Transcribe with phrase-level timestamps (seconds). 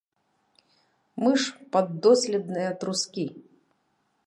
[1.23, 3.25] Мы ж паддоследныя трускі.